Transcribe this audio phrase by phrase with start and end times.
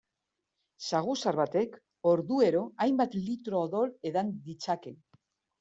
[0.87, 1.75] Saguzar batek
[2.13, 4.99] orduero hainbat litro odol edan ditzake.